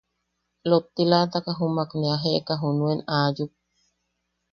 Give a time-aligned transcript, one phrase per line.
[0.69, 3.51] Lottilataka ne a jeʼeka jumak junuen ne aayuk.